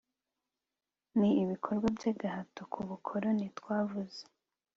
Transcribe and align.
ni 1.19 1.29
ibikorwa 1.41 1.87
by'agahato 1.97 2.61
k'ubukoloni 2.71 3.45
twavuze 3.57 4.21